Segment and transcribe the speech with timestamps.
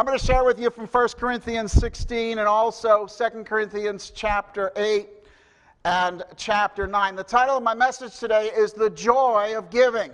[0.00, 4.72] I'm going to share with you from 1 Corinthians 16 and also 2 Corinthians chapter
[4.74, 5.06] 8
[5.84, 7.16] and chapter 9.
[7.16, 10.12] The title of my message today is The Joy of Giving.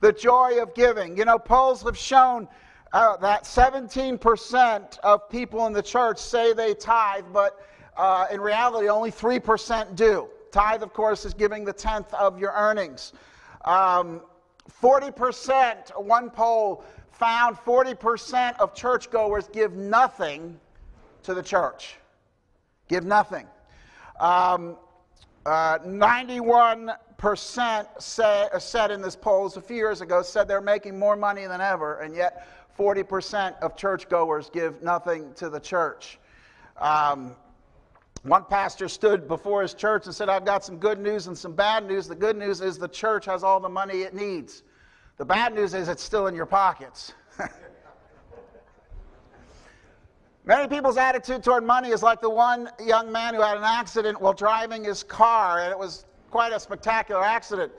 [0.00, 1.16] The Joy of Giving.
[1.16, 2.48] You know, polls have shown
[2.92, 7.64] uh, that 17% of people in the church say they tithe, but
[7.96, 10.26] uh, in reality, only 3% do.
[10.50, 13.12] Tithe, of course, is giving the tenth of your earnings.
[13.66, 14.20] Um,
[14.82, 16.84] 40%, one poll
[17.18, 20.60] found 40% of churchgoers give nothing
[21.22, 21.96] to the church.
[22.88, 23.46] Give nothing.
[24.20, 24.76] Um,
[25.44, 26.96] uh, 91%
[28.02, 31.46] say, uh, said in this poll a few years ago said they're making more money
[31.46, 36.18] than ever, and yet 40% of churchgoers give nothing to the church.
[36.78, 37.34] Um,
[38.22, 41.54] one pastor stood before his church and said, I've got some good news and some
[41.54, 42.08] bad news.
[42.08, 44.64] The good news is the church has all the money it needs.
[45.18, 47.14] The bad news is it's still in your pockets.
[50.44, 54.20] Many people's attitude toward money is like the one young man who had an accident
[54.20, 57.72] while driving his car, and it was quite a spectacular accident.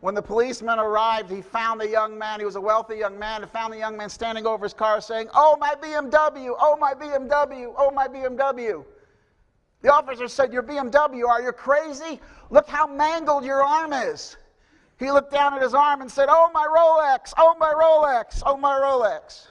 [0.00, 3.42] When the policeman arrived, he found the young man, he was a wealthy young man,
[3.42, 6.94] and found the young man standing over his car saying, Oh, my BMW, oh, my
[6.94, 8.84] BMW, oh, my BMW.
[9.82, 12.20] The officer said, Your BMW, are you crazy?
[12.50, 14.36] Look how mangled your arm is.
[14.98, 18.56] He looked down at his arm and said, Oh, my Rolex, oh, my Rolex, oh,
[18.56, 19.48] my Rolex.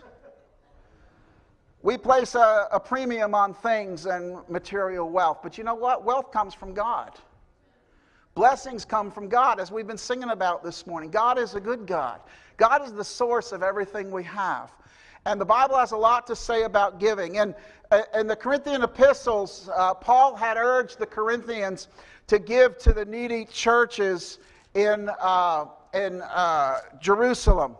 [1.83, 6.03] We place a, a, premium on things and material wealth, but you know what?
[6.03, 7.11] Wealth comes from God.
[8.33, 11.11] Blessings come from God, as we've been singing about this morning.
[11.11, 12.21] God is a good God.
[12.57, 14.71] God is the source of everything we have.
[15.27, 17.37] And the Bible has a lot to say about giving.
[17.37, 17.53] And
[17.91, 21.87] uh, in the Corinthian epistles, uh, Paul had urged the Corinthians
[22.27, 24.39] to give to the needy churches
[24.75, 27.75] in, uh, in uh, Jerusalem.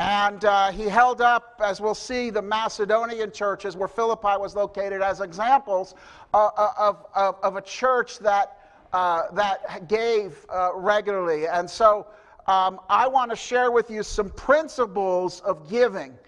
[0.00, 5.00] And uh, he held up, as we'll see, the Macedonian churches where Philippi was located
[5.00, 5.94] as examples
[6.34, 8.58] uh, uh of, of, of, a church that,
[8.92, 10.44] uh, that gave
[10.74, 11.46] regularly.
[11.46, 12.08] And so
[12.48, 16.18] um, I want to share with you some principles of giving.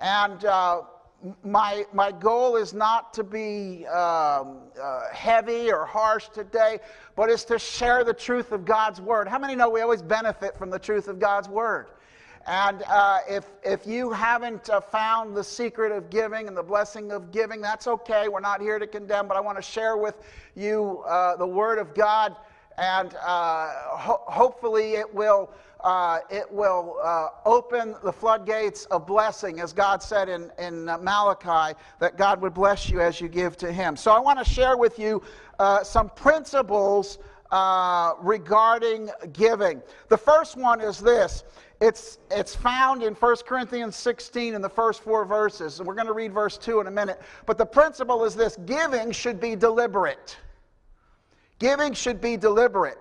[0.00, 0.44] And
[1.42, 6.80] my, my goal is not to be um, uh, heavy or harsh today,
[7.16, 9.28] but is to share the truth of God's Word.
[9.28, 11.86] How many know we always benefit from the truth of God's Word?
[12.46, 17.10] And uh, if, if you haven't uh, found the secret of giving and the blessing
[17.10, 18.28] of giving, that's okay.
[18.28, 20.20] We're not here to condemn, but I want to share with
[20.54, 22.36] you uh, the Word of God,
[22.76, 25.50] and uh, ho- hopefully it will.
[25.84, 31.78] Uh, it will uh, open the floodgates of blessing, as God said in, in Malachi,
[32.00, 33.94] that God would bless you as you give to Him.
[33.96, 35.22] So, I want to share with you
[35.82, 37.18] some principles
[38.20, 39.82] regarding giving.
[40.08, 41.44] The first one is this
[41.80, 45.78] it's, it's found in 1 Corinthians 16 in the first four verses.
[45.78, 47.20] And we're going to read verse 2 in a minute.
[47.46, 50.36] But the principle is this giving should be deliberate.
[51.58, 52.98] Giving should be deliberate.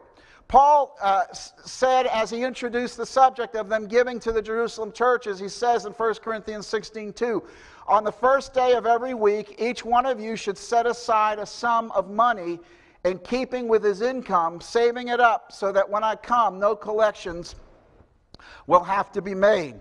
[0.48, 5.40] Paul uh, said, as he introduced the subject of them giving to the Jerusalem churches,
[5.40, 7.44] he says in 1 Corinthians 16 2,
[7.88, 11.46] on the first day of every week, each one of you should set aside a
[11.46, 12.60] sum of money
[13.04, 17.56] in keeping with his income, saving it up so that when I come, no collections
[18.68, 19.76] will have to be made.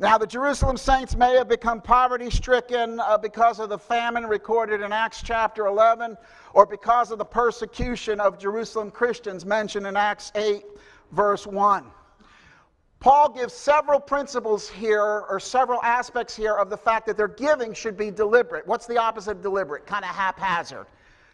[0.00, 4.80] Now, the Jerusalem saints may have become poverty stricken uh, because of the famine recorded
[4.80, 6.16] in Acts chapter 11
[6.54, 10.64] or because of the persecution of Jerusalem Christians mentioned in Acts 8,
[11.12, 11.84] verse 1.
[12.98, 17.74] Paul gives several principles here, or several aspects here, of the fact that their giving
[17.74, 18.66] should be deliberate.
[18.66, 19.84] What's the opposite of deliberate?
[19.84, 20.86] Kind of haphazard,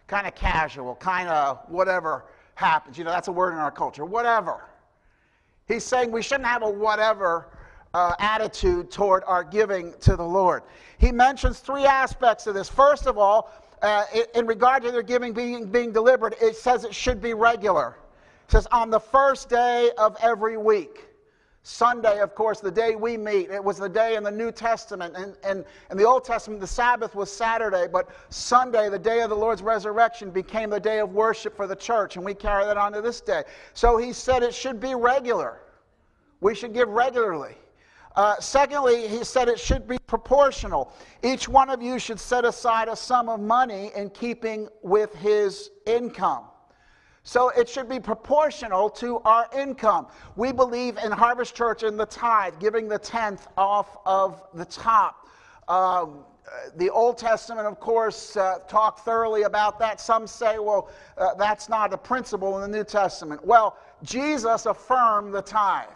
[0.09, 2.25] kind of casual, kind of whatever
[2.57, 2.99] happens.
[2.99, 4.05] You know, that's a word in our culture.
[4.05, 4.65] Whatever.
[5.69, 7.47] He's saying we shouldn't have a whatever
[7.97, 10.65] uh, attitude toward our giving to the Lord.
[10.99, 12.69] He mentions three aspects of this.
[12.69, 13.51] First of all,
[13.81, 14.05] uh,
[14.35, 17.97] in regard to their giving being, being deliberate, it says it should be regular.
[18.45, 21.07] It says on the first day of every week.
[21.63, 25.17] Sunday, of course, the day we meet, it was the day in the New Testament.
[25.17, 29.31] And, and in the Old Testament, the Sabbath was Saturday, but Sunday, the day of
[29.31, 32.77] the Lord's resurrection, became the day of worship for the church, and we carry that
[32.77, 33.43] on to this day.
[33.73, 35.61] So he said it should be regular.
[36.41, 37.57] We should give regularly.
[38.17, 40.93] Uh, secondly, he said it should be proportional.
[41.23, 45.71] Each one of you should set aside a sum of money in keeping with his
[45.87, 46.45] income.
[47.25, 50.07] So it should be proportional to our income.
[50.37, 55.29] We believe in Harvest Church in the tithe, giving the tenth off of the top.
[55.69, 56.25] Um,
[56.77, 60.01] the Old Testament, of course, uh, talk thoroughly about that.
[60.01, 63.45] Some say, well, uh, that's not a principle in the New Testament.
[63.45, 65.89] Well, Jesus affirmed the tithe.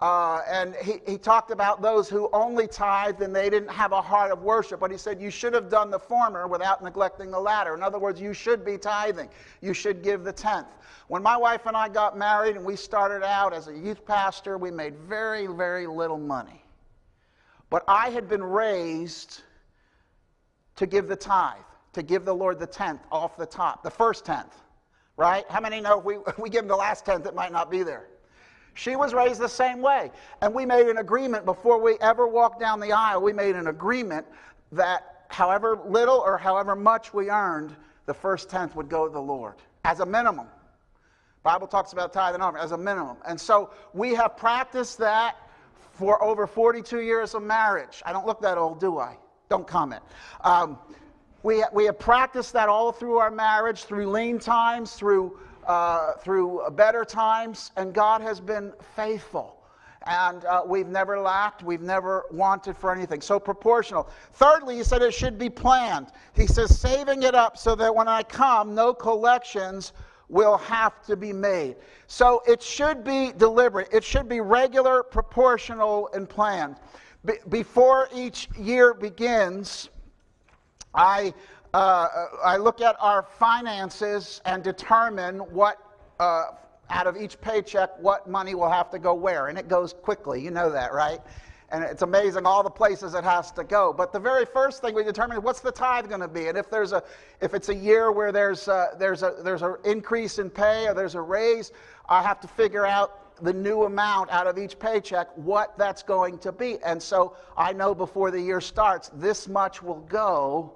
[0.00, 4.00] Uh, and he, he talked about those who only tithed and they didn't have a
[4.00, 4.78] heart of worship.
[4.78, 7.74] But he said, You should have done the former without neglecting the latter.
[7.74, 9.28] In other words, you should be tithing.
[9.60, 10.68] You should give the tenth.
[11.08, 14.56] When my wife and I got married and we started out as a youth pastor,
[14.56, 16.62] we made very, very little money.
[17.70, 19.42] But I had been raised
[20.76, 21.56] to give the tithe,
[21.94, 24.54] to give the Lord the tenth off the top, the first tenth,
[25.16, 25.44] right?
[25.48, 27.68] How many know if we, if we give him the last tenth, it might not
[27.68, 28.06] be there?
[28.78, 30.12] She was raised the same way.
[30.40, 33.66] And we made an agreement before we ever walked down the aisle, we made an
[33.66, 34.24] agreement
[34.70, 37.74] that however little or however much we earned,
[38.06, 40.46] the first tenth would go to the Lord as a minimum.
[41.42, 43.16] Bible talks about tithe and offering as a minimum.
[43.26, 45.34] And so we have practiced that
[45.90, 48.00] for over 42 years of marriage.
[48.06, 49.16] I don't look that old, do I?
[49.48, 50.04] Don't comment.
[50.42, 50.78] Um,
[51.42, 55.36] we, we have practiced that all through our marriage, through lean times, through,
[55.68, 59.54] uh, through better times, and God has been faithful.
[60.06, 63.20] And uh, we've never lacked, we've never wanted for anything.
[63.20, 64.08] So proportional.
[64.32, 66.08] Thirdly, he said it should be planned.
[66.34, 69.92] He says, saving it up so that when I come, no collections
[70.28, 71.76] will have to be made.
[72.06, 76.76] So it should be deliberate, it should be regular, proportional, and planned.
[77.24, 79.90] Be- before each year begins,
[80.94, 81.34] I,
[81.74, 82.08] uh,
[82.44, 85.78] I look at our finances and determine what,
[86.18, 86.44] uh,
[86.90, 89.48] out of each paycheck, what money will have to go where.
[89.48, 90.42] And it goes quickly.
[90.42, 91.20] You know that, right?
[91.70, 93.92] And it's amazing all the places it has to go.
[93.92, 96.48] But the very first thing we determine is what's the tithe going to be.
[96.48, 97.02] And if there's a,
[97.42, 100.94] if it's a year where there's a, there's a, there's an increase in pay or
[100.94, 101.72] there's a raise,
[102.08, 106.38] I have to figure out the new amount out of each paycheck, what that's going
[106.38, 106.78] to be.
[106.82, 110.72] And so I know before the year starts, this much will go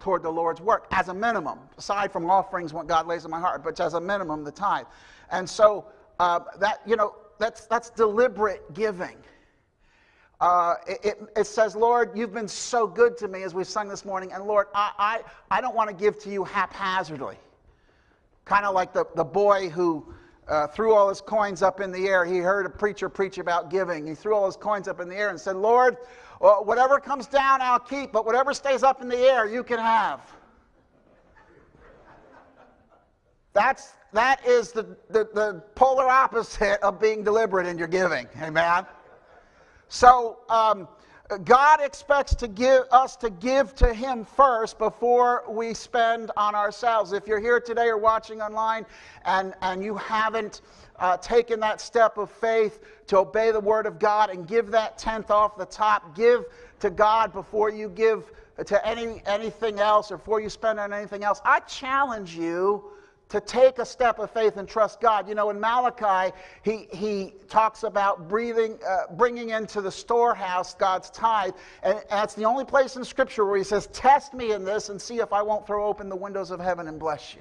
[0.00, 3.38] toward the Lord's work as a minimum, aside from offerings, what God lays in my
[3.38, 4.86] heart, but as a minimum, the tithe.
[5.30, 5.84] And so
[6.18, 9.16] uh, that, you know, that's, that's deliberate giving.
[10.40, 14.06] Uh, it, it, says, Lord, you've been so good to me as we sung this
[14.06, 17.36] morning, and Lord, I, I, I don't want to give to you haphazardly.
[18.46, 20.14] Kind of like the, the boy who
[20.48, 22.24] uh, threw all his coins up in the air.
[22.24, 24.06] He heard a preacher preach about giving.
[24.06, 25.96] He threw all his coins up in the air and said, Lord,
[26.40, 30.20] whatever comes down, I'll keep, but whatever stays up in the air, you can have.
[33.52, 38.26] That's, that is the, the, the polar opposite of being deliberate in your giving.
[38.40, 38.86] Amen?
[39.88, 40.88] So, um,
[41.38, 47.12] God expects to give us to give to Him first before we spend on ourselves.
[47.12, 48.84] If you're here today or watching online
[49.24, 50.62] and, and you haven't
[50.98, 54.98] uh, taken that step of faith to obey the Word of God and give that
[54.98, 56.46] tenth off the top, give
[56.80, 58.32] to God before you give
[58.66, 62.90] to any, anything else or before you spend on anything else, I challenge you
[63.30, 65.28] to take a step of faith and trust God.
[65.28, 71.10] You know, in Malachi, he, he talks about breathing, uh, bringing into the storehouse God's
[71.10, 71.54] tithe.
[71.82, 75.00] And that's the only place in Scripture where he says, Test me in this and
[75.00, 77.40] see if I won't throw open the windows of heaven and bless you.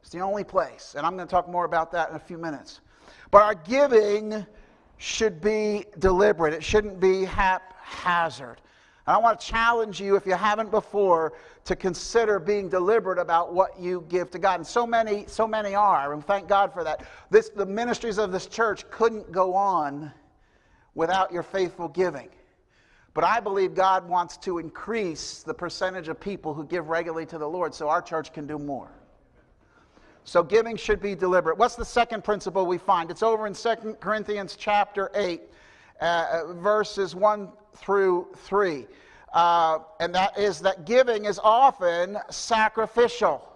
[0.00, 0.94] It's the only place.
[0.96, 2.80] And I'm going to talk more about that in a few minutes.
[3.30, 4.46] But our giving
[4.96, 8.60] should be deliberate, it shouldn't be haphazard.
[9.06, 11.34] And I want to challenge you, if you haven't before,
[11.64, 14.60] to consider being deliberate about what you give to God.
[14.60, 17.06] And so many, so many are, and thank God for that.
[17.30, 20.10] This, the ministries of this church couldn't go on
[20.94, 22.28] without your faithful giving.
[23.12, 27.38] But I believe God wants to increase the percentage of people who give regularly to
[27.38, 28.90] the Lord so our church can do more.
[30.24, 31.58] So giving should be deliberate.
[31.58, 33.10] What's the second principle we find?
[33.10, 35.42] It's over in 2 Corinthians chapter 8,
[36.04, 38.86] uh, verses 1 through 3.
[39.32, 43.50] Uh, and that is that giving is often sacrificial.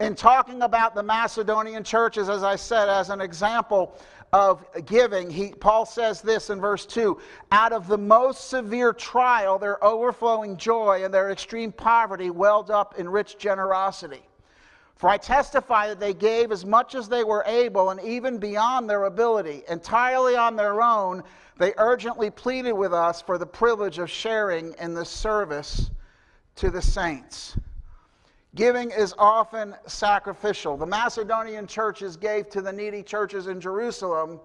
[0.00, 3.96] In talking about the Macedonian churches, as I said, as an example
[4.32, 7.20] of giving, he, Paul says this in verse 2
[7.52, 12.98] Out of the most severe trial, their overflowing joy and their extreme poverty welled up
[12.98, 14.22] in rich generosity.
[14.98, 18.90] For I testify that they gave as much as they were able and even beyond
[18.90, 21.22] their ability, entirely on their own.
[21.56, 25.90] They urgently pleaded with us for the privilege of sharing in the service
[26.56, 27.56] to the saints.
[28.56, 30.76] Giving is often sacrificial.
[30.76, 34.40] The Macedonian churches gave to the needy churches in Jerusalem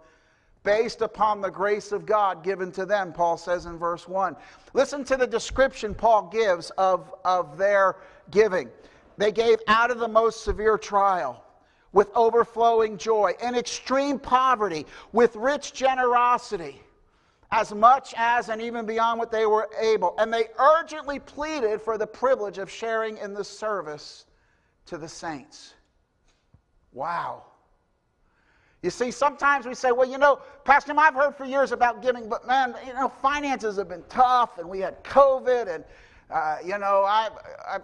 [0.63, 4.35] based upon the grace of God given to them, Paul says in verse 1.
[4.73, 7.95] Listen to the description Paul gives of, of their
[8.29, 8.69] giving.
[9.17, 11.43] They gave out of the most severe trial
[11.91, 16.81] with overflowing joy, in extreme poverty with rich generosity,
[17.51, 20.15] as much as and even beyond what they were able.
[20.17, 24.25] And they urgently pleaded for the privilege of sharing in the service
[24.87, 25.75] to the saints.
[26.93, 27.43] Wow.
[28.81, 32.27] You see, sometimes we say, well, you know, Pastor I've heard for years about giving,
[32.27, 35.85] but man, you know, finances have been tough, and we had COVID, and,
[36.33, 37.29] uh, you know, I,
[37.63, 37.77] I,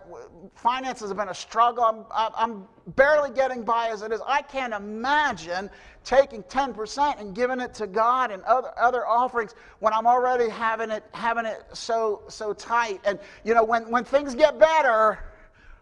[0.55, 1.83] finances have been a struggle.
[1.83, 4.21] I'm, I'm barely getting by as it is.
[4.25, 5.69] I can't imagine
[6.03, 10.89] taking 10% and giving it to God and other, other offerings when I'm already having
[10.89, 12.99] it, having it so, so tight.
[13.05, 15.19] And, you know, when, when things get better,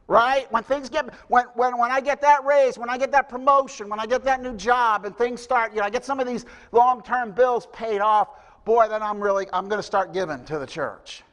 [0.08, 0.52] right?
[0.52, 3.88] When things get, when, when, when I get that raise, when I get that promotion,
[3.88, 6.28] when I get that new job and things start, you know, I get some of
[6.28, 8.28] these long-term bills paid off,
[8.66, 11.24] boy, then I'm really, I'm going to start giving to the church,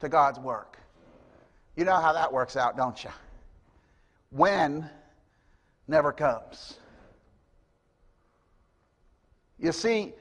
[0.00, 0.77] to God's work.
[1.78, 3.10] You know how that works out, don't you?
[4.30, 4.90] When
[5.86, 6.76] never comes.
[9.60, 10.12] You see,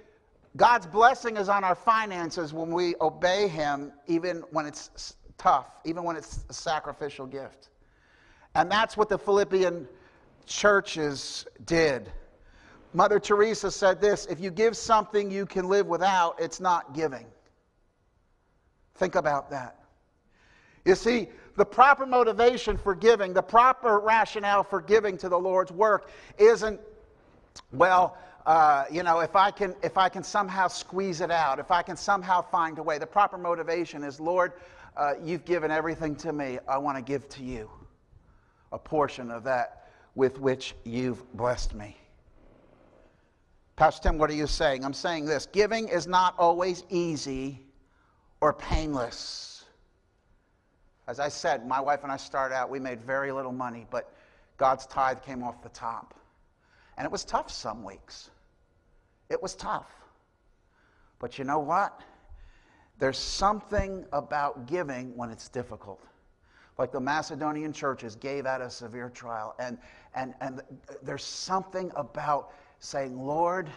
[0.55, 6.03] God's blessing is on our finances when we obey Him, even when it's tough, even
[6.03, 7.69] when it's a sacrificial gift.
[8.53, 9.87] And that's what the Philippian
[10.45, 12.11] churches did.
[12.93, 17.25] Mother Teresa said this if you give something you can live without, it's not giving.
[18.93, 19.79] Think about that.
[20.85, 25.71] You see, the proper motivation for giving, the proper rationale for giving to the Lord's
[25.71, 26.79] work isn't,
[27.73, 31.69] well, uh, you know, if I can if I can somehow squeeze it out, if
[31.69, 32.97] I can somehow find a way.
[32.97, 34.53] The proper motivation is, Lord,
[34.95, 36.59] uh, you've given everything to me.
[36.67, 37.69] I want to give to you
[38.71, 41.97] a portion of that with which you've blessed me.
[43.75, 44.85] Pastor Tim, what are you saying?
[44.85, 47.61] I'm saying this giving is not always easy
[48.41, 49.56] or painless.
[51.07, 54.13] As I said, my wife and I started out, we made very little money, but
[54.57, 56.13] God's tithe came off the top.
[56.97, 58.29] And it was tough some weeks.
[59.29, 59.87] It was tough.
[61.19, 62.01] But you know what?
[62.99, 66.01] There's something about giving when it's difficult
[66.77, 69.55] like the Macedonian churches gave out a severe trial.
[69.59, 69.77] And,
[70.15, 70.61] and, and
[71.01, 73.69] there's something about saying, Lord,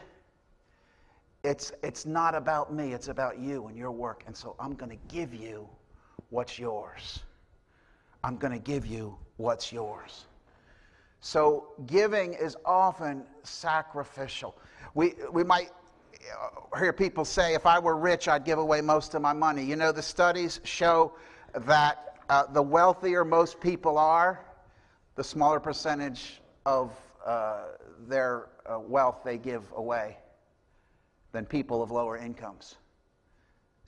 [1.43, 4.25] it's, it's not about me, it's about you and your work.
[4.27, 5.69] And so I'm going to give you
[6.31, 7.21] what's yours.
[8.25, 10.27] I'm going to give you what's yours.
[11.21, 14.57] So giving is often sacrificial.
[14.95, 15.71] We, we might
[16.79, 19.65] hear people say, if I were rich, I'd give away most of my money.
[19.65, 21.13] You know, the studies show
[21.55, 24.45] that uh, the wealthier most people are,
[25.17, 26.93] the smaller percentage of
[27.27, 27.65] uh,
[28.09, 30.17] their uh, wealth they give away
[31.33, 32.77] than people of lower incomes.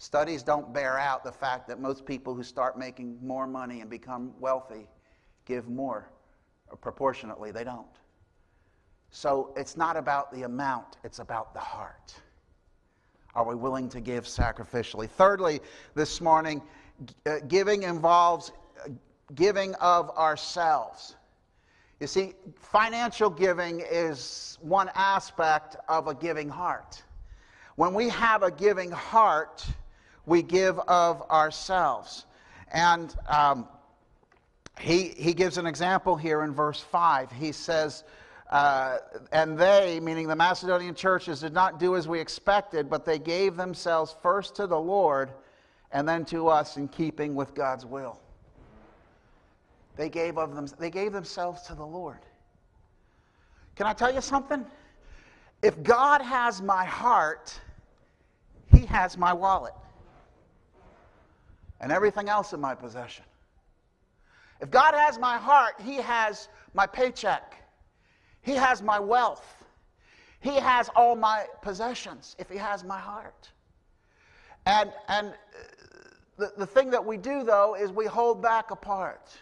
[0.02, 3.88] Studies don't bear out the fact that most people who start making more money and
[3.88, 4.88] become wealthy
[5.44, 6.10] give more
[6.80, 7.52] proportionately.
[7.52, 7.86] They don't.
[9.10, 12.16] So it's not about the amount, it's about the heart.
[13.36, 15.08] Are we willing to give sacrificially?
[15.08, 15.60] Thirdly,
[15.94, 16.62] this morning,
[17.24, 18.50] uh, giving involves
[18.84, 18.88] uh,
[19.36, 21.14] giving of ourselves.
[22.00, 27.00] You see, financial giving is one aspect of a giving heart.
[27.76, 29.64] When we have a giving heart,
[30.26, 32.26] we give of ourselves.
[32.72, 33.68] And um,
[34.80, 37.30] he, he gives an example here in verse 5.
[37.32, 38.04] He says,
[38.50, 38.98] uh,
[39.32, 43.56] and they, meaning the Macedonian churches, did not do as we expected, but they gave
[43.56, 45.30] themselves first to the Lord
[45.90, 48.18] and then to us in keeping with God's will.
[49.96, 52.20] They gave, of them, they gave themselves to the Lord.
[53.76, 54.64] Can I tell you something?
[55.62, 57.58] If God has my heart,
[58.70, 59.74] He has my wallet
[61.82, 63.24] and everything else in my possession.
[64.60, 67.56] If God has my heart, He has my paycheck,
[68.40, 69.64] He has my wealth,
[70.40, 73.50] He has all my possessions if He has my heart.
[74.64, 75.32] And, and uh,
[76.38, 79.36] the, the thing that we do, though, is we hold back a part.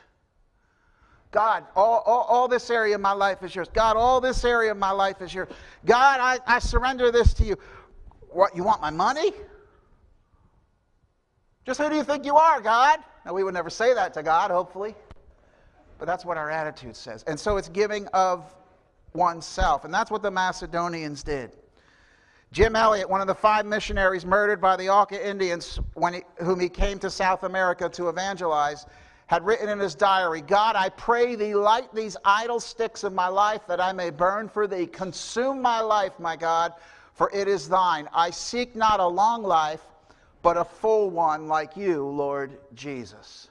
[1.30, 3.68] God, all, all, all, this area of my life is yours.
[3.72, 5.48] God, all this area of my life is yours.
[5.84, 7.56] God, I, I surrender this to you.
[8.30, 9.32] What, you want my money?
[11.66, 13.00] Just who do you think you are, God?
[13.24, 14.94] Now, we would never say that to God, hopefully.
[15.98, 17.22] But that's what our attitude says.
[17.24, 18.54] And so it's giving of
[19.12, 19.84] oneself.
[19.84, 21.56] And that's what the Macedonians did.
[22.52, 26.58] Jim Elliot, one of the five missionaries murdered by the Auca Indians when he, whom
[26.58, 28.86] he came to South America to evangelize,
[29.28, 33.28] had written in his diary God, I pray thee, light these idle sticks of my
[33.28, 34.86] life that I may burn for thee.
[34.86, 36.72] Consume my life, my God,
[37.14, 38.08] for it is thine.
[38.12, 39.82] I seek not a long life,
[40.42, 43.48] but a full one like you, Lord Jesus.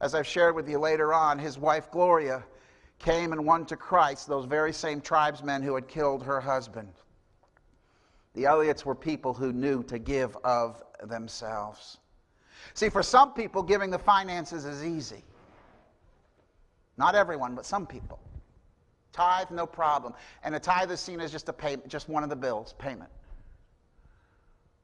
[0.00, 2.44] As I've shared with you later on, his wife Gloria
[2.98, 6.92] came and won to Christ those very same tribesmen who had killed her husband.
[8.34, 11.98] The Elliots were people who knew to give of themselves.
[12.74, 15.24] See, for some people, giving the finances is easy.
[16.96, 18.20] Not everyone, but some people.
[19.12, 20.14] Tithe, no problem.
[20.44, 23.10] And a tithe is seen as just a pay, just one of the bills, payment.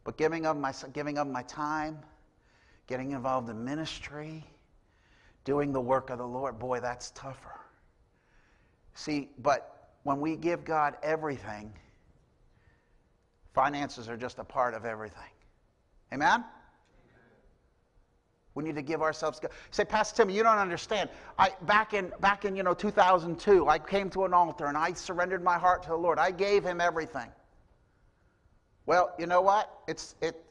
[0.04, 1.98] But giving up my giving of my time,
[2.86, 4.44] getting involved in ministry,
[5.44, 7.60] doing the work of the Lord, boy, that's tougher.
[8.94, 11.72] See, but when we give God everything,
[13.54, 15.22] finances are just a part of everything.
[16.12, 16.44] Amen?
[18.54, 19.40] We need to give ourselves.
[19.72, 21.10] Say, Pastor Tim, you don't understand.
[21.38, 24.92] I back in back in you know 2002, I came to an altar and I
[24.92, 26.18] surrendered my heart to the Lord.
[26.20, 27.28] I gave Him everything.
[28.86, 29.70] Well, you know what?
[29.88, 30.42] It's it,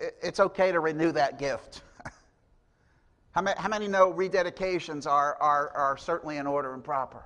[0.00, 1.82] it it's okay to renew that gift.
[3.32, 7.24] how, many, how many know rededications are, are are certainly in order and proper?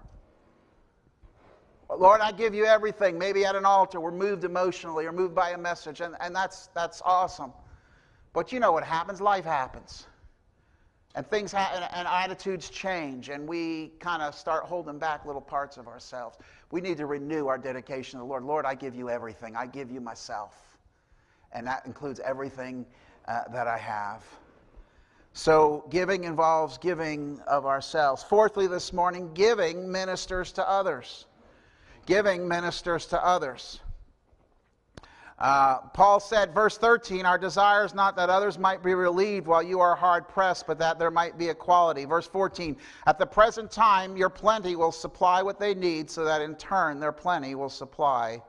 [1.98, 3.18] Lord, I give you everything.
[3.18, 6.68] Maybe at an altar, we're moved emotionally or moved by a message, and, and that's,
[6.74, 7.52] that's awesome.
[8.32, 9.20] But you know what happens?
[9.20, 10.06] Life happens.
[11.14, 15.42] And things ha- and, and attitudes change, and we kind of start holding back little
[15.42, 16.38] parts of ourselves.
[16.70, 18.44] We need to renew our dedication to the Lord.
[18.44, 19.54] Lord, I give you everything.
[19.54, 20.78] I give you myself.
[21.52, 22.86] And that includes everything
[23.28, 24.24] uh, that I have.
[25.34, 28.22] So, giving involves giving of ourselves.
[28.22, 31.26] Fourthly, this morning, giving ministers to others.
[32.06, 33.80] Giving ministers to others.
[35.42, 39.62] Uh, Paul said, verse 13, Our desire is not that others might be relieved while
[39.62, 42.04] you are hard pressed, but that there might be equality.
[42.04, 42.76] Verse 14,
[43.08, 47.00] At the present time, your plenty will supply what they need, so that in turn
[47.00, 48.40] their plenty will supply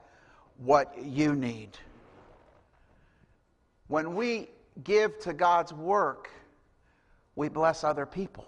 [0.57, 1.71] what you need.
[3.87, 4.49] When we
[4.83, 6.29] give to God's work,
[7.35, 8.45] we bless other people.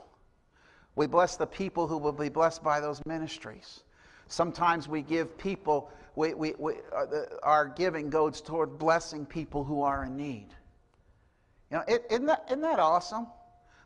[0.95, 3.81] We bless the people who will be blessed by those ministries.
[4.27, 7.05] Sometimes we give people we, we, we, uh,
[7.43, 10.47] our giving goes toward blessing people who are in need.
[11.71, 13.27] You know, isn't, that, isn't that awesome?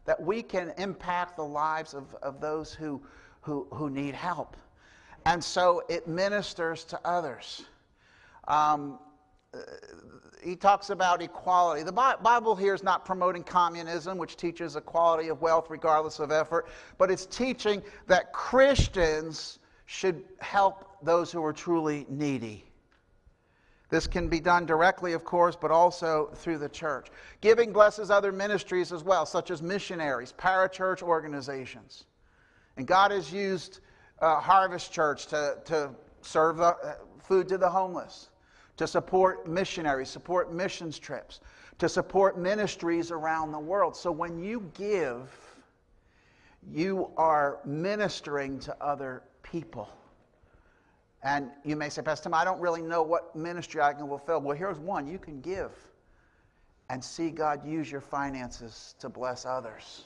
[0.06, 3.02] That we can impact the lives of, of those who,
[3.41, 4.58] who, who need help.
[5.25, 7.63] And so it ministers to others.
[8.47, 8.99] Um,
[9.54, 9.60] uh,
[10.43, 11.84] he talks about equality.
[11.84, 16.67] The Bible here is not promoting communism, which teaches equality of wealth regardless of effort,
[16.97, 19.59] but it's teaching that Christians
[19.91, 22.63] should help those who are truly needy.
[23.89, 27.08] This can be done directly, of course, but also through the church.
[27.41, 32.04] Giving blesses other ministries as well, such as missionaries, parachurch organizations.
[32.78, 33.80] And God has used
[34.21, 35.89] uh, Harvest Church to, to
[36.21, 38.30] serve the, uh, food to the homeless,
[38.78, 41.39] to support missionaries, support missions trips,
[41.80, 43.95] to support ministries around the world.
[43.95, 45.32] So when you give,
[46.71, 49.90] you are ministering to other people.
[51.22, 54.42] And you may say, Pastor Tim, I don't really know what ministry I can fulfill.
[54.42, 55.72] Well, here's one you can give
[56.90, 60.06] and see God use your finances to bless others.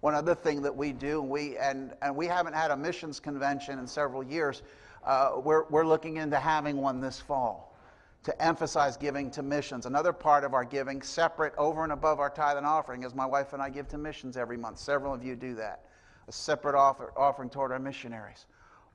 [0.00, 3.78] One other thing that we do, we, and, and we haven't had a missions convention
[3.78, 4.62] in several years,
[5.04, 7.74] uh, we're, we're looking into having one this fall
[8.24, 9.86] to emphasize giving to missions.
[9.86, 13.26] Another part of our giving, separate over and above our tithe and offering, is my
[13.26, 14.78] wife and I give to missions every month.
[14.78, 15.84] Several of you do that.
[16.26, 18.46] A separate offer, offering toward our missionaries.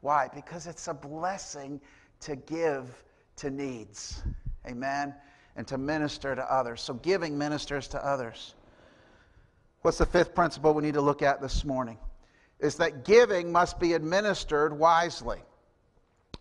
[0.01, 0.29] Why?
[0.33, 1.81] Because it's a blessing
[2.21, 3.03] to give
[3.37, 4.23] to needs.
[4.67, 5.13] Amen?
[5.55, 6.81] And to minister to others.
[6.81, 8.55] So giving ministers to others.
[9.81, 11.97] What's the fifth principle we need to look at this morning?
[12.59, 15.39] Is that giving must be administered wisely.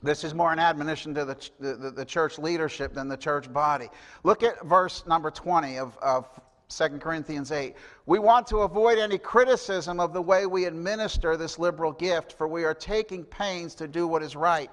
[0.03, 3.89] This is more an admonition to the, the, the, church leadership than the church body.
[4.23, 6.29] Look at verse number 20 of, of
[6.69, 7.75] 2 Corinthians 8.
[8.05, 12.47] We want to avoid any criticism of the way we administer this liberal gift, for
[12.47, 14.71] we are taking pains to do what is right,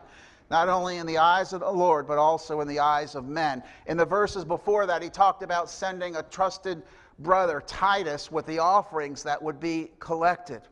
[0.51, 3.63] not only in the eyes of the Lord, but also in the eyes of men.
[3.87, 6.83] In the verses before that, he talked about sending a trusted
[7.19, 10.63] brother, Titus, with the offerings that would be collected.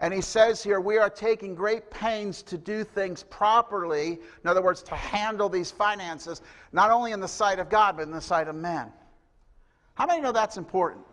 [0.00, 4.18] And he says here, we are taking great pains to do things properly.
[4.44, 8.02] In other words, to handle these finances, not only in the sight of God, but
[8.02, 8.92] in the sight of men.
[9.94, 11.04] How many know that's important?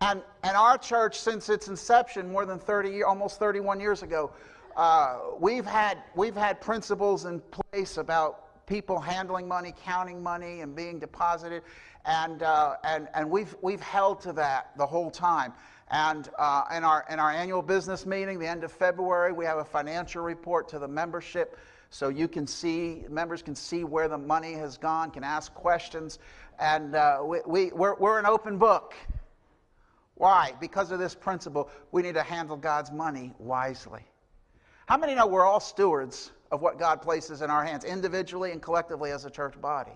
[0.00, 4.32] And, and our church, since its inception more than 30, almost 31 years ago,
[4.76, 7.40] uh, we've, had, we've had principles in
[7.72, 11.62] place about people handling money, counting money, and being deposited.
[12.04, 15.52] And, uh, and, and we've, we've held to that the whole time.
[15.90, 19.58] And uh, in, our, in our annual business meeting, the end of February, we have
[19.58, 21.58] a financial report to the membership
[21.94, 26.18] so you can see, members can see where the money has gone, can ask questions,
[26.58, 28.94] and uh, we, we, we're, we're an open book.
[30.14, 30.52] Why?
[30.60, 34.02] Because of this principle, we need to handle God's money wisely.
[34.86, 38.62] How many know we're all stewards of what God places in our hands, individually and
[38.62, 39.92] collectively as a church body?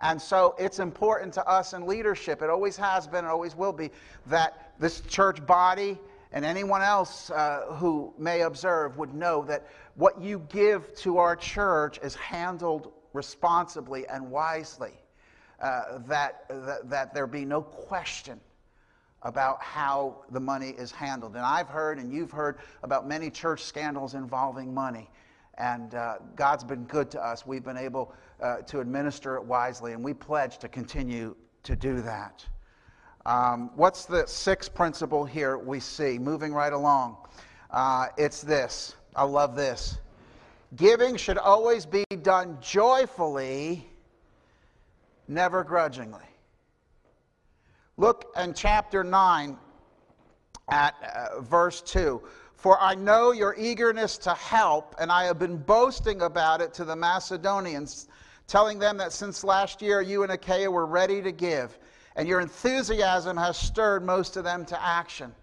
[0.00, 3.72] And so it's important to us in leadership, it always has been, it always will
[3.72, 3.90] be,
[4.26, 5.98] that this church body
[6.32, 11.36] and anyone else uh, who may observe would know that what you give to our
[11.36, 14.92] church is handled responsibly and wisely.
[15.62, 18.40] Uh, that, that, that there be no question
[19.22, 21.36] about how the money is handled.
[21.36, 25.08] And I've heard, and you've heard, about many church scandals involving money.
[25.58, 27.46] And uh, God's been good to us.
[27.46, 32.00] We've been able uh, to administer it wisely, and we pledge to continue to do
[32.02, 32.44] that.
[33.24, 36.18] Um, what's the sixth principle here we see?
[36.18, 37.18] Moving right along.
[37.70, 38.96] Uh, it's this.
[39.14, 39.98] I love this.
[40.74, 43.86] Giving should always be done joyfully,
[45.28, 46.24] never grudgingly.
[47.96, 49.56] Look in chapter 9
[50.70, 52.22] at uh, verse 2.
[52.54, 56.84] For I know your eagerness to help, and I have been boasting about it to
[56.84, 58.08] the Macedonians,
[58.46, 61.78] telling them that since last year you and Achaia were ready to give
[62.16, 65.34] and your enthusiasm has stirred most of them to action.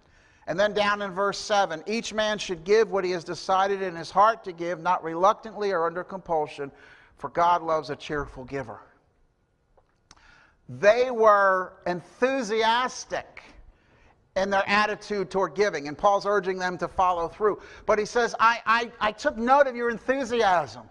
[0.47, 3.95] And then down in verse 7 each man should give what he has decided in
[3.95, 6.71] his heart to give, not reluctantly or under compulsion,
[7.17, 8.79] for God loves a cheerful giver.
[10.69, 13.41] They were enthusiastic
[14.35, 17.59] in their attitude toward giving, and Paul's urging them to follow through.
[17.85, 20.83] But he says, I, I, I took note of your enthusiasm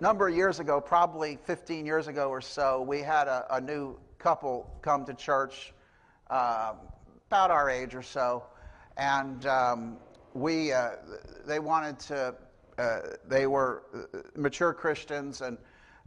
[0.00, 3.96] number of years ago, probably 15 years ago or so, we had a, a new
[4.18, 5.72] couple come to church,
[6.30, 6.72] uh,
[7.28, 8.42] about our age or so,
[8.96, 9.96] and um,
[10.34, 10.90] we uh,
[11.46, 12.34] they wanted to.
[12.78, 15.58] Uh, they were uh, mature Christians and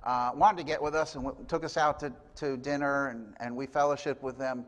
[0.04, 3.34] uh, wanted to get with us and w- took us out to, to dinner and,
[3.40, 4.66] and we fellowship with them.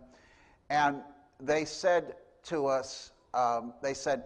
[0.69, 1.01] And
[1.39, 4.23] they said to us, um, they said,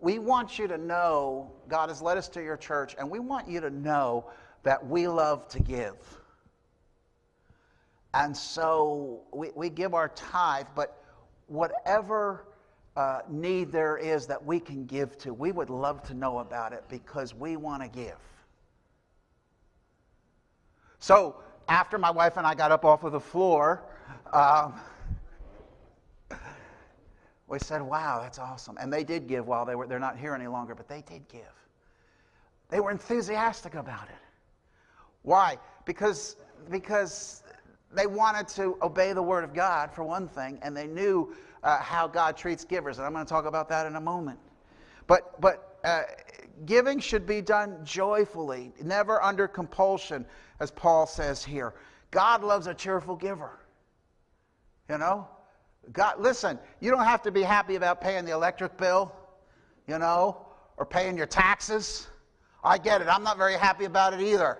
[0.00, 3.48] we want you to know God has led us to your church, and we want
[3.48, 4.30] you to know
[4.62, 5.96] that we love to give.
[8.14, 11.02] And so we, we give our tithe, but
[11.46, 12.46] whatever
[12.96, 16.72] uh, need there is that we can give to, we would love to know about
[16.72, 18.18] it because we want to give.
[21.02, 21.34] So
[21.66, 23.82] after my wife and I got up off of the floor,
[24.32, 24.74] um,
[27.48, 28.78] we said, wow, that's awesome.
[28.80, 31.26] And they did give while they were, they're not here any longer, but they did
[31.26, 31.42] give.
[32.70, 34.14] They were enthusiastic about it.
[35.22, 35.58] Why?
[35.86, 36.36] Because,
[36.70, 37.42] because
[37.92, 41.34] they wanted to obey the word of God, for one thing, and they knew
[41.64, 42.98] uh, how God treats givers.
[42.98, 44.38] And I'm going to talk about that in a moment.
[45.08, 46.02] But, but uh,
[46.64, 50.24] giving should be done joyfully, never under compulsion,
[50.60, 51.74] as Paul says here.
[52.10, 53.58] God loves a cheerful giver.
[54.88, 55.26] You know?
[55.92, 59.12] God, listen, you don't have to be happy about paying the electric bill,
[59.88, 62.06] you know, or paying your taxes.
[62.62, 63.08] I get it.
[63.08, 64.58] I'm not very happy about it either.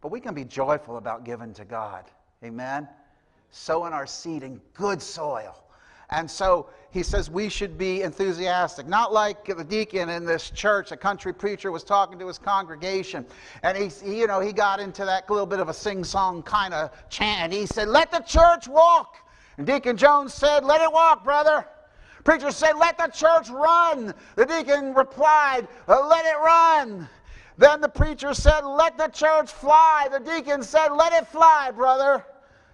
[0.00, 2.04] But we can be joyful about giving to God.
[2.44, 2.88] Amen?
[3.50, 5.61] Sowing our seed in good soil.
[6.12, 8.86] And so he says we should be enthusiastic.
[8.86, 13.24] Not like the deacon in this church, a country preacher was talking to his congregation.
[13.62, 16.74] And he, you know, he got into that little bit of a sing song kind
[16.74, 17.52] of chant.
[17.52, 19.16] He said, Let the church walk.
[19.56, 21.66] And Deacon Jones said, Let it walk, brother.
[22.24, 24.12] Preacher said, Let the church run.
[24.36, 27.08] The deacon replied, Let it run.
[27.56, 30.08] Then the preacher said, Let the church fly.
[30.12, 32.22] The deacon said, Let it fly, brother.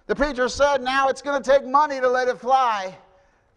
[0.07, 2.97] The preacher said, Now it's going to take money to let it fly.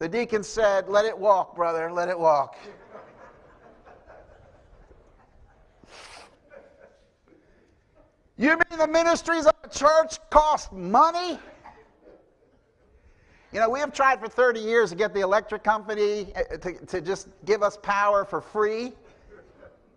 [0.02, 2.56] The deacon said, Let it walk, brother, let it walk.
[8.36, 11.38] You mean the ministries of the church cost money?
[13.52, 16.84] You know, we have tried for 30 years to get the electric company uh, to,
[16.86, 18.94] to just give us power for free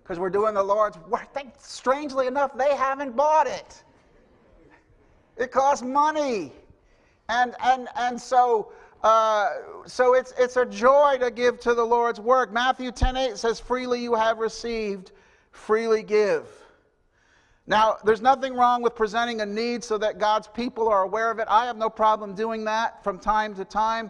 [0.04, 1.34] because we're doing the Lord's work.
[1.34, 3.84] They, strangely enough, they haven't bought it.
[5.36, 6.52] It costs money.
[7.28, 8.72] And, and, and so,
[9.06, 9.50] uh,
[9.86, 12.52] so it's, it's a joy to give to the Lord's work.
[12.52, 15.12] Matthew 10 8 says, Freely you have received,
[15.52, 16.48] freely give.
[17.68, 21.38] Now, there's nothing wrong with presenting a need so that God's people are aware of
[21.38, 21.46] it.
[21.48, 24.10] I have no problem doing that from time to time.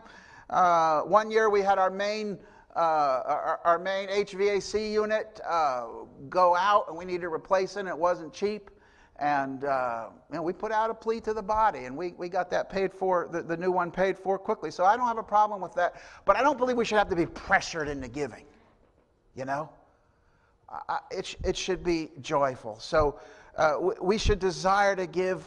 [0.49, 2.39] Uh, one year we had our main,
[2.73, 5.88] uh, our, our, main HVAC unit uh,
[6.29, 8.71] go out and we needed to replace it and it wasn't cheap.
[9.17, 12.28] And uh, you know, we put out a plea to the body and we, we
[12.28, 14.71] got that paid for, the, the new one paid for quickly.
[14.71, 15.95] So I don't have a problem with that.
[16.25, 18.45] But I don't believe we should have to be pressured into giving,
[19.36, 19.69] you know?
[21.12, 22.78] it, it should be joyful.
[22.80, 23.19] So
[23.58, 25.43] uh, we should desire to give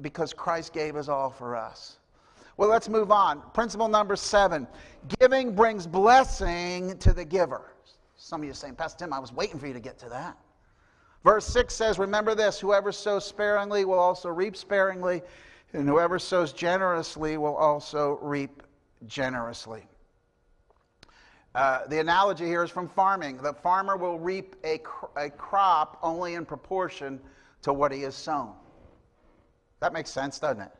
[0.00, 1.98] because Christ gave us all for us.
[2.56, 3.42] Well, let's move on.
[3.52, 4.66] Principle number seven
[5.20, 7.72] giving brings blessing to the giver.
[8.16, 10.08] Some of you are saying, Pastor Tim, I was waiting for you to get to
[10.08, 10.36] that.
[11.24, 15.22] Verse 6 says, Remember this whoever sows sparingly will also reap sparingly,
[15.72, 18.62] and whoever sows generously will also reap
[19.06, 19.86] generously.
[21.54, 23.38] Uh, the analogy here is from farming.
[23.38, 27.20] The farmer will reap a, cr- a crop only in proportion
[27.62, 28.52] to what he has sown.
[29.80, 30.72] That makes sense, doesn't it?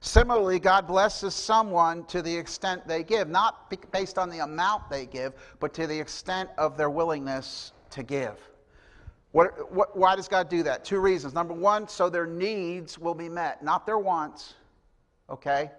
[0.00, 5.04] Similarly, God blesses someone to the extent they give, not based on the amount they
[5.04, 8.38] give, but to the extent of their willingness to give.
[9.32, 10.84] What, what, why does God do that?
[10.84, 11.34] Two reasons.
[11.34, 14.54] Number one, so their needs will be met, not their wants.
[15.28, 15.70] Okay?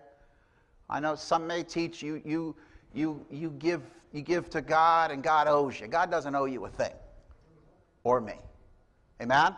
[0.90, 2.56] I know some may teach you, you,
[2.94, 3.82] you, you, give,
[4.14, 5.88] you give to God and God owes you.
[5.88, 6.94] God doesn't owe you a thing
[8.04, 8.36] or me.
[9.22, 9.56] Amen?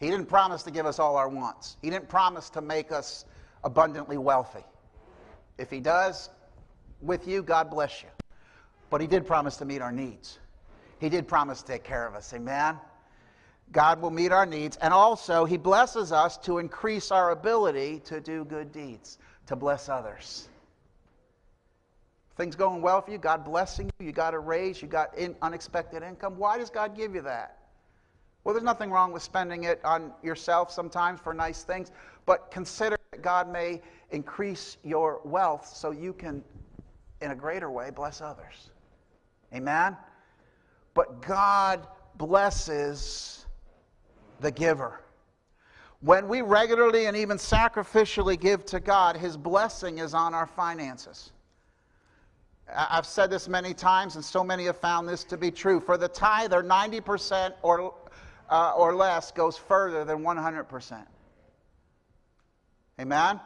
[0.00, 1.76] He didn't promise to give us all our wants.
[1.80, 3.24] He didn't promise to make us
[3.62, 4.64] abundantly wealthy.
[5.58, 6.28] If He does
[7.00, 8.08] with you, God bless you.
[8.90, 10.38] But He did promise to meet our needs.
[11.02, 12.32] He did promise to take care of us.
[12.32, 12.78] Amen?
[13.72, 14.76] God will meet our needs.
[14.76, 19.88] And also, He blesses us to increase our ability to do good deeds, to bless
[19.88, 20.48] others.
[22.36, 25.34] Things going well for you, God blessing you, you got a raise, you got in,
[25.42, 26.38] unexpected income.
[26.38, 27.58] Why does God give you that?
[28.44, 31.90] Well, there's nothing wrong with spending it on yourself sometimes for nice things,
[32.26, 36.44] but consider that God may increase your wealth so you can,
[37.20, 38.70] in a greater way, bless others.
[39.52, 39.96] Amen?
[40.94, 43.46] But God blesses
[44.40, 45.00] the giver.
[46.00, 51.32] When we regularly and even sacrificially give to God, His blessing is on our finances.
[52.74, 55.80] I've said this many times, and so many have found this to be true.
[55.80, 57.94] For the tither, 90% or
[58.52, 61.06] uh, or less goes further than 100%.
[63.00, 63.40] Amen?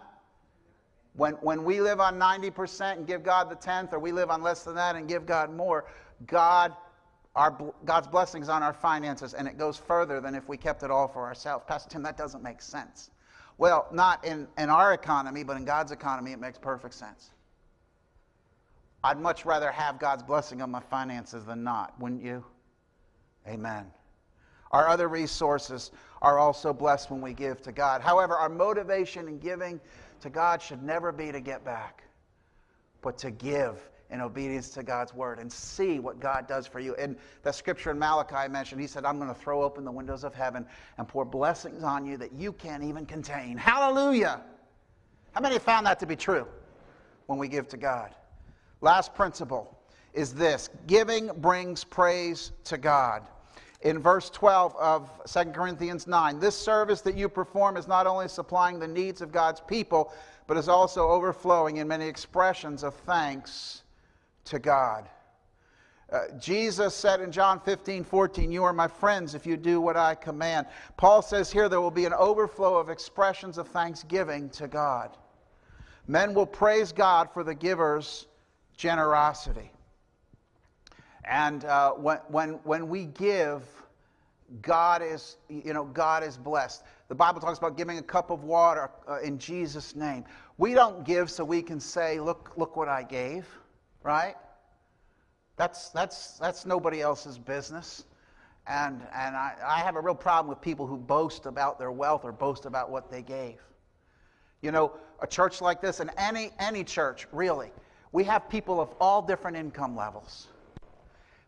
[1.15, 4.43] When, when we live on 90% and give God the tenth, or we live on
[4.43, 5.87] less than that and give God more,
[6.27, 6.75] God,
[7.37, 10.91] our, God's blessings on our finances, and it goes further than if we kept it
[10.91, 11.65] all for ourselves.
[11.69, 13.11] Pastor Tim, that doesn't make sense.
[13.59, 17.31] Well, not in, in our economy, but in God's economy, it makes perfect sense.
[19.05, 22.43] I'd much rather have God's blessing on my finances than not, wouldn't you?
[23.47, 23.87] Amen.
[24.73, 25.91] Our other resources
[26.23, 28.01] are also blessed when we give to God.
[28.01, 29.79] However, our motivation in giving
[30.23, 32.03] to God should never be to get back,
[33.03, 36.95] but to give in obedience to God's word and see what God does for you.
[36.95, 40.25] In the scripture in Malachi mentioned, he said, I'm going to throw open the windows
[40.25, 40.67] of heaven
[40.99, 43.57] and pour blessings on you that you can't even contain.
[43.57, 44.41] Hallelujah!
[45.33, 46.47] How many found that to be true
[47.27, 48.15] when we give to God?
[48.81, 49.77] Last principle
[50.15, 53.23] is this giving brings praise to God
[53.83, 56.41] in verse 12 of 2 Corinthians 9.
[56.41, 60.13] This service that you perform is not only supplying the needs of God's people,
[60.47, 63.83] but is also overflowing in many expressions of thanks
[64.47, 65.09] to God.
[66.13, 69.97] Uh, Jesus said in John 15, 14, You are my friends if you do what
[69.97, 70.67] I command.
[70.97, 75.17] Paul says here there will be an overflow of expressions of thanksgiving to God.
[76.07, 78.27] Men will praise God for the giver's
[78.77, 79.73] generosity.
[81.25, 83.65] And uh, when, when, when we give,
[84.63, 86.85] God is, you know, God is blessed.
[87.09, 90.25] The Bible talks about giving a cup of water uh, in Jesus' name.
[90.57, 93.47] We don't give so we can say, look, look what I gave,
[94.07, 94.37] right?
[95.57, 98.05] That's, that's, that's nobody else's business.
[98.69, 102.25] And, and I, I have a real problem with people who boast about their wealth
[102.25, 103.57] or boast about what they gave.
[104.63, 107.71] You know, a church like this, and any, any church, really,
[108.13, 110.49] we have people of all different income levels.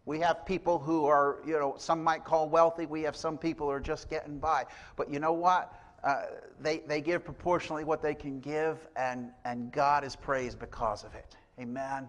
[0.05, 2.87] We have people who are, you know, some might call wealthy.
[2.87, 4.65] We have some people who are just getting by.
[4.97, 5.73] But you know what?
[6.03, 6.23] Uh,
[6.61, 11.15] they, they give proportionally what they can give, and, and God is praised because of
[11.15, 11.37] it.
[11.61, 12.09] Amen.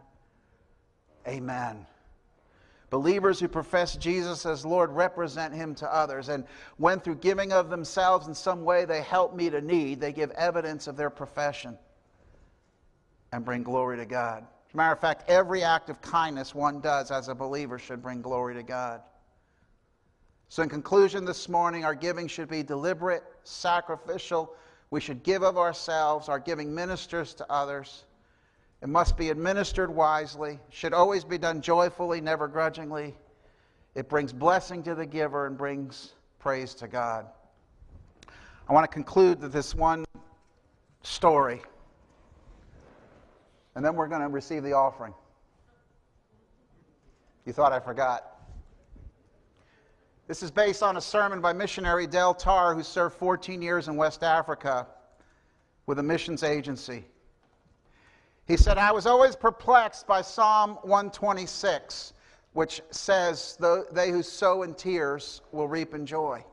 [1.30, 1.86] Amen.
[2.90, 6.30] Believers who profess Jesus as Lord represent Him to others.
[6.30, 6.44] And
[6.78, 10.32] when through giving of themselves in some way they help meet a need, they give
[10.32, 11.78] evidence of their profession
[13.32, 14.44] and bring glory to God.
[14.70, 18.02] As a matter of fact, every act of kindness one does as a believer should
[18.02, 19.02] bring glory to God.
[20.48, 24.56] So, in conclusion, this morning, our giving should be deliberate, sacrificial.
[24.90, 26.28] We should give of ourselves.
[26.28, 28.06] Our giving ministers to others.
[28.82, 33.16] It must be administered wisely, should always be done joyfully, never grudgingly.
[33.96, 37.26] It brings blessing to the giver and brings praise to God.
[38.68, 40.06] I want to conclude with this one
[41.04, 41.62] story
[43.80, 45.14] and then we're going to receive the offering.
[47.46, 48.26] You thought I forgot.
[50.28, 53.96] This is based on a sermon by missionary Del Tarr, who served 14 years in
[53.96, 54.86] West Africa
[55.86, 57.06] with a missions agency.
[58.50, 62.14] He said, I was always perplexed by Psalm 126,
[62.54, 63.56] which says,
[63.92, 66.44] They who sow in tears will reap in joy.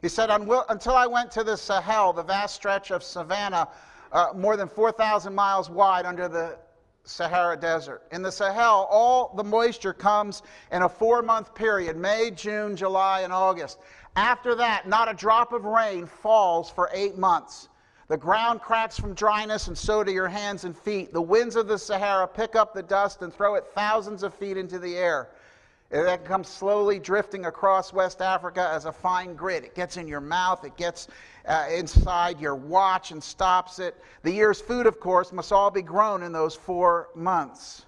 [0.00, 3.68] He said, Until I went to the Sahel, the vast stretch of savanna,
[4.12, 6.58] uh, more than 4,000 miles wide under the
[7.04, 8.02] Sahara Desert.
[8.12, 13.20] In the Sahel, all the moisture comes in a four month period May, June, July,
[13.20, 13.78] and August.
[14.16, 17.68] After that, not a drop of rain falls for eight months.
[18.10, 21.12] The ground cracks from dryness, and so do your hands and feet.
[21.12, 24.56] The winds of the Sahara pick up the dust and throw it thousands of feet
[24.56, 25.28] into the air.
[25.92, 29.62] It comes slowly drifting across West Africa as a fine grit.
[29.62, 31.06] It gets in your mouth, it gets
[31.46, 33.94] uh, inside your watch and stops it.
[34.24, 37.86] The year's food, of course, must all be grown in those four months.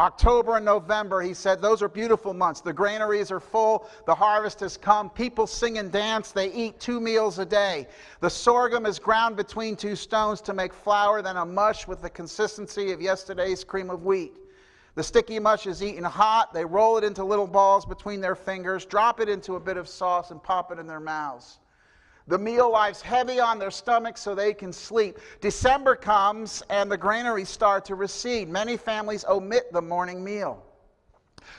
[0.00, 2.60] October and November, he said, those are beautiful months.
[2.60, 7.00] The granaries are full, the harvest has come, people sing and dance, they eat two
[7.00, 7.86] meals a day.
[8.18, 12.10] The sorghum is ground between two stones to make flour, then a mush with the
[12.10, 14.38] consistency of yesterday's cream of wheat.
[14.96, 16.52] The sticky mush is eaten hot.
[16.52, 19.88] They roll it into little balls between their fingers, drop it into a bit of
[19.88, 21.58] sauce, and pop it in their mouths.
[22.26, 25.18] The meal lies heavy on their stomachs so they can sleep.
[25.40, 28.48] December comes and the granaries start to recede.
[28.48, 30.62] Many families omit the morning meal.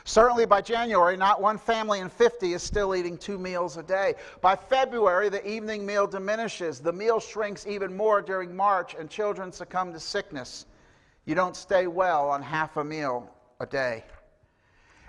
[0.03, 4.15] Certainly by January, not one family in 50 is still eating two meals a day.
[4.41, 6.79] By February, the evening meal diminishes.
[6.79, 10.65] The meal shrinks even more during March, and children succumb to sickness.
[11.25, 14.03] You don't stay well on half a meal a day.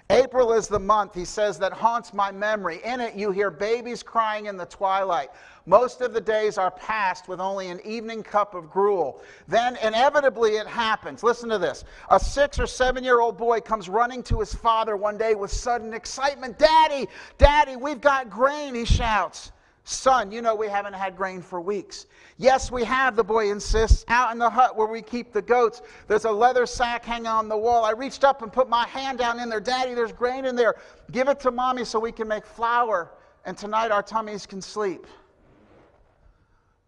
[0.08, 2.80] April is the month, he says, that haunts my memory.
[2.84, 5.30] In it, you hear babies crying in the twilight.
[5.66, 9.20] Most of the days are passed with only an evening cup of gruel.
[9.48, 11.24] Then, inevitably, it happens.
[11.24, 11.82] Listen to this.
[12.10, 15.50] A six or seven year old boy comes running to his father one day with
[15.50, 16.56] sudden excitement.
[16.56, 19.50] Daddy, Daddy, we've got grain, he shouts.
[19.88, 22.06] Son, you know we haven't had grain for weeks.
[22.38, 24.04] Yes, we have, the boy insists.
[24.08, 27.48] Out in the hut where we keep the goats, there's a leather sack hanging on
[27.48, 27.84] the wall.
[27.84, 29.60] I reached up and put my hand down in there.
[29.60, 30.74] Daddy, there's grain in there.
[31.12, 33.12] Give it to mommy so we can make flour,
[33.44, 35.06] and tonight our tummies can sleep.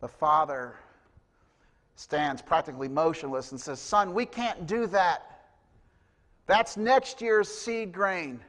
[0.01, 0.75] The father
[1.95, 5.45] stands practically motionless and says, Son, we can't do that.
[6.49, 8.41] That's next year's seed grain.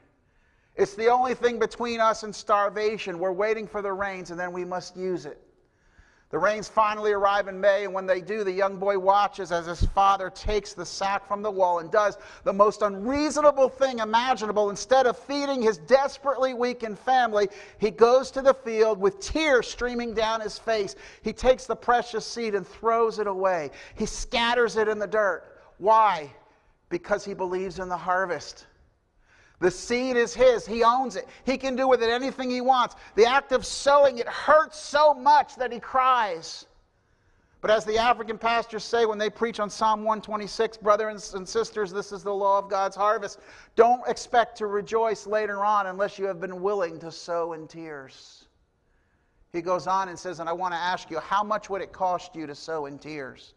[0.76, 3.20] It's the only thing between us and starvation.
[3.20, 5.42] We're waiting for the rains, and then we must use it.
[6.32, 9.66] The rains finally arrive in May, and when they do, the young boy watches as
[9.66, 14.70] his father takes the sack from the wall and does the most unreasonable thing imaginable.
[14.70, 20.14] Instead of feeding his desperately weakened family, he goes to the field with tears streaming
[20.14, 20.96] down his face.
[21.24, 23.72] He takes the precious seed and throws it away.
[23.96, 25.44] He scatters it in the dirt.
[25.80, 26.32] Why?
[26.90, 28.68] Because he believes in the harvest.
[29.60, 30.66] The seed is his.
[30.66, 31.28] He owns it.
[31.46, 32.96] He can do with it anything he wants.
[33.16, 36.66] The act of sowing it hurts so much that he cries.
[37.62, 41.92] But as the African pastors say when they preach on Psalm 126, brothers and sisters,
[41.92, 43.40] this is the law of God's harvest.
[43.76, 48.46] Don't expect to rejoice later on unless you have been willing to sow in tears.
[49.52, 51.92] He goes on and says, and I want to ask you, how much would it
[51.92, 53.56] cost you to sow in tears?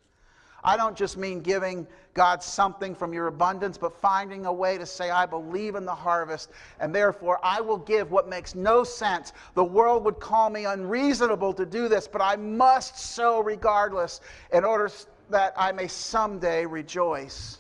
[0.64, 4.87] I don't just mean giving God something from your abundance, but finding a way to
[4.87, 9.33] say, I believe in the harvest, and therefore I will give what makes no sense.
[9.55, 14.20] The world would call me unreasonable to do this, but I must sow regardless
[14.53, 14.90] in order
[15.31, 17.59] that I may someday rejoice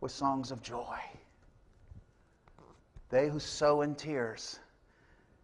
[0.00, 0.98] with songs of joy.
[3.08, 4.58] They who sow in tears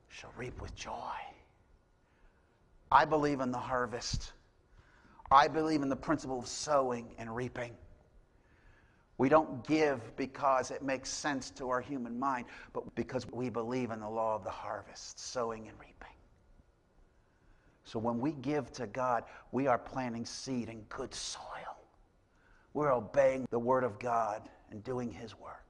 [0.09, 1.15] shall reap with joy.
[2.91, 4.33] I believe in the harvest.
[5.31, 7.73] I believe in the principle of sowing and reaping.
[9.19, 13.91] We don't give because it makes sense to our human mind, but because we believe
[13.91, 15.95] in the law of the harvest, sowing and reaping.
[17.85, 21.43] So when we give to God, we are planting seed in good soil.
[22.75, 25.68] We're obeying the word of God and doing his work.